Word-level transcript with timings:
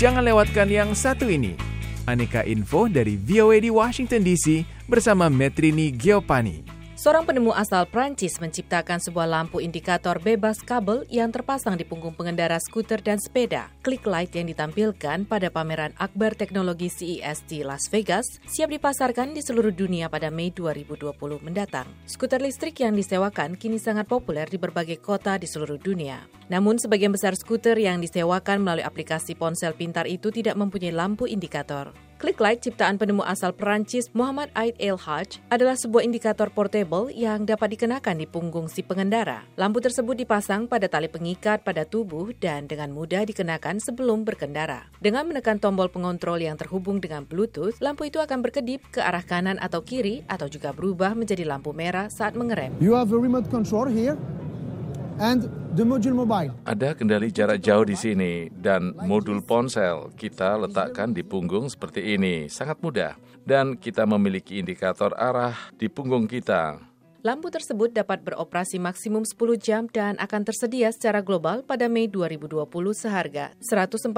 Jangan 0.00 0.24
lewatkan 0.24 0.64
yang 0.72 0.96
satu 0.96 1.28
ini. 1.28 1.52
Aneka 2.08 2.40
info 2.48 2.88
dari 2.88 3.20
VOA 3.20 3.60
di 3.60 3.68
Washington 3.68 4.24
DC 4.24 4.64
bersama 4.88 5.28
Metrini 5.28 5.92
Giopani. 5.92 6.79
Seorang 7.00 7.24
penemu 7.24 7.56
asal 7.56 7.88
Prancis 7.88 8.36
menciptakan 8.44 9.00
sebuah 9.00 9.24
lampu 9.24 9.64
indikator 9.64 10.20
bebas 10.20 10.60
kabel 10.60 11.08
yang 11.08 11.32
terpasang 11.32 11.80
di 11.80 11.88
punggung 11.88 12.12
pengendara 12.12 12.60
skuter 12.60 13.00
dan 13.00 13.16
sepeda. 13.16 13.72
Click 13.80 14.04
light 14.04 14.36
yang 14.36 14.52
ditampilkan 14.52 15.24
pada 15.24 15.48
pameran 15.48 15.96
Akbar 15.96 16.36
Teknologi 16.36 16.92
CES 16.92 17.48
di 17.48 17.64
Las 17.64 17.88
Vegas 17.88 18.28
siap 18.44 18.68
dipasarkan 18.68 19.32
di 19.32 19.40
seluruh 19.40 19.72
dunia 19.72 20.12
pada 20.12 20.28
Mei 20.28 20.52
2020 20.52 21.16
mendatang. 21.40 21.88
Skuter 22.04 22.44
listrik 22.44 22.76
yang 22.84 22.92
disewakan 22.92 23.56
kini 23.56 23.80
sangat 23.80 24.04
populer 24.04 24.44
di 24.44 24.60
berbagai 24.60 25.00
kota 25.00 25.40
di 25.40 25.48
seluruh 25.48 25.80
dunia. 25.80 26.20
Namun 26.52 26.76
sebagian 26.76 27.16
besar 27.16 27.32
skuter 27.32 27.80
yang 27.80 28.04
disewakan 28.04 28.60
melalui 28.60 28.84
aplikasi 28.84 29.40
ponsel 29.40 29.72
pintar 29.72 30.04
itu 30.04 30.28
tidak 30.28 30.52
mempunyai 30.52 30.92
lampu 30.92 31.24
indikator. 31.24 32.09
Click 32.20 32.36
Light 32.36 32.60
ciptaan 32.60 33.00
penemu 33.00 33.24
asal 33.24 33.56
Perancis 33.56 34.12
Muhammad 34.12 34.52
Aid 34.52 34.76
El 34.76 35.00
Hajj 35.00 35.40
adalah 35.48 35.72
sebuah 35.72 36.04
indikator 36.04 36.52
portable 36.52 37.08
yang 37.08 37.48
dapat 37.48 37.72
dikenakan 37.72 38.20
di 38.20 38.28
punggung 38.28 38.68
si 38.68 38.84
pengendara. 38.84 39.48
Lampu 39.56 39.80
tersebut 39.80 40.12
dipasang 40.20 40.68
pada 40.68 40.84
tali 40.84 41.08
pengikat 41.08 41.64
pada 41.64 41.88
tubuh 41.88 42.36
dan 42.36 42.68
dengan 42.68 42.92
mudah 42.92 43.24
dikenakan 43.24 43.80
sebelum 43.80 44.28
berkendara. 44.28 44.92
Dengan 45.00 45.32
menekan 45.32 45.56
tombol 45.64 45.88
pengontrol 45.88 46.44
yang 46.44 46.60
terhubung 46.60 47.00
dengan 47.00 47.24
Bluetooth, 47.24 47.80
lampu 47.80 48.12
itu 48.12 48.20
akan 48.20 48.44
berkedip 48.44 48.84
ke 48.92 49.00
arah 49.00 49.24
kanan 49.24 49.56
atau 49.56 49.80
kiri 49.80 50.20
atau 50.28 50.44
juga 50.44 50.76
berubah 50.76 51.16
menjadi 51.16 51.48
lampu 51.48 51.72
merah 51.72 52.12
saat 52.12 52.36
mengerem. 52.36 52.76
You 52.84 53.00
have 53.00 53.16
a 53.16 53.18
remote 53.18 53.48
control 53.48 53.88
here 53.88 54.20
Ada 55.20 56.96
kendali 56.96 57.28
jarak 57.28 57.60
jauh 57.60 57.84
di 57.84 57.92
sini 57.92 58.48
dan 58.48 58.96
modul 59.04 59.44
ponsel 59.44 60.08
kita 60.16 60.56
letakkan 60.56 61.12
di 61.12 61.20
punggung 61.20 61.68
seperti 61.68 62.16
ini, 62.16 62.48
sangat 62.48 62.80
mudah. 62.80 63.20
Dan 63.44 63.76
kita 63.76 64.08
memiliki 64.08 64.56
indikator 64.56 65.12
arah 65.20 65.52
di 65.76 65.92
punggung 65.92 66.24
kita. 66.24 66.80
Lampu 67.20 67.52
tersebut 67.52 67.92
dapat 67.92 68.24
beroperasi 68.24 68.80
maksimum 68.80 69.28
10 69.28 69.60
jam 69.60 69.84
dan 69.92 70.16
akan 70.16 70.40
tersedia 70.40 70.88
secara 70.88 71.20
global 71.20 71.60
pada 71.68 71.84
Mei 71.84 72.08
2020 72.08 72.64
seharga 72.96 73.52
149 73.60 74.16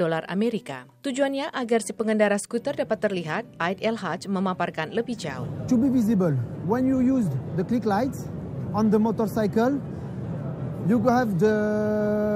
dolar 0.00 0.24
Amerika. 0.32 0.88
Tujuannya 1.04 1.52
agar 1.52 1.84
si 1.84 1.92
pengendara 1.92 2.40
skuter 2.40 2.72
dapat 2.72 3.04
terlihat, 3.04 3.44
Aid 3.60 3.84
El 3.84 4.00
Hajj 4.00 4.32
memaparkan 4.32 4.96
lebih 4.96 5.20
jauh. 5.20 5.44
To 5.68 5.76
be 5.76 5.92
visible, 5.92 6.32
when 6.64 6.88
you 6.88 7.04
use 7.04 7.28
the 7.60 7.64
click 7.68 7.84
lights 7.84 8.32
on 8.72 8.88
the 8.88 8.96
motorcycle, 8.96 9.76
you 10.86 11.02
have 11.10 11.34
the 11.40 11.56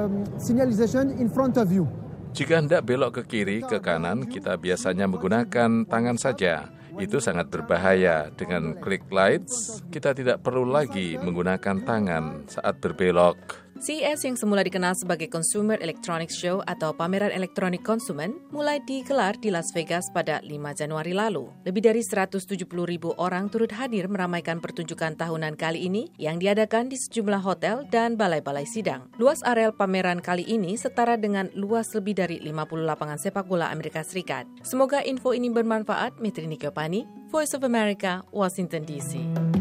um, 0.09 0.27
signalization 0.41 1.15
in 1.21 1.31
front 1.31 1.55
of 1.61 1.71
you. 1.71 1.87
Jika 2.33 2.65
hendak 2.65 2.89
belok 2.89 3.21
ke 3.21 3.23
kiri, 3.29 3.61
ke 3.61 3.77
kanan, 3.77 4.25
kita 4.25 4.57
biasanya 4.57 5.05
menggunakan 5.05 5.85
tangan 5.85 6.17
saja. 6.17 6.73
Itu 6.97 7.21
sangat 7.21 7.53
berbahaya. 7.53 8.33
Dengan 8.33 8.73
click 8.81 9.05
lights, 9.13 9.85
kita 9.93 10.17
tidak 10.17 10.41
perlu 10.41 10.65
lagi 10.65 11.21
menggunakan 11.21 11.85
tangan 11.85 12.49
saat 12.49 12.81
berbelok. 12.81 13.62
CES 13.83 14.23
yang 14.23 14.39
semula 14.39 14.63
dikenal 14.63 14.95
sebagai 14.95 15.27
Consumer 15.27 15.75
Electronics 15.83 16.39
Show 16.39 16.63
atau 16.71 16.95
pameran 16.95 17.35
elektronik 17.35 17.83
konsumen 17.83 18.39
mulai 18.55 18.79
digelar 18.79 19.35
di 19.35 19.51
Las 19.51 19.75
Vegas 19.75 20.07
pada 20.15 20.39
5 20.39 20.55
Januari 20.79 21.11
lalu. 21.11 21.51
Lebih 21.67 21.91
dari 21.91 21.99
170 21.99 22.63
ribu 22.87 23.11
orang 23.19 23.51
turut 23.51 23.75
hadir 23.75 24.07
meramaikan 24.07 24.63
pertunjukan 24.63 25.19
tahunan 25.19 25.59
kali 25.59 25.91
ini 25.91 26.15
yang 26.15 26.39
diadakan 26.39 26.95
di 26.95 26.95
sejumlah 26.95 27.43
hotel 27.43 27.83
dan 27.91 28.15
balai-balai 28.15 28.71
sidang. 28.71 29.11
Luas 29.19 29.43
areal 29.43 29.75
pameran 29.75 30.23
kali 30.23 30.47
ini 30.47 30.79
setara 30.79 31.19
dengan 31.19 31.51
luas 31.59 31.91
lebih 31.91 32.15
dari 32.15 32.39
50 32.39 32.87
lapangan 32.87 33.19
sepak 33.19 33.51
bola 33.51 33.67
Amerika 33.75 34.07
Serikat. 34.07 34.47
Semoga 34.63 35.03
info 35.03 35.35
ini 35.35 35.51
bermanfaat. 35.51 36.23
Mitri 36.23 36.47
Nikyopani, 36.47 37.03
Voice 37.35 37.51
of 37.51 37.67
America, 37.67 38.23
Washington 38.31 38.87
DC. 38.87 39.52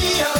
Be 0.00 0.37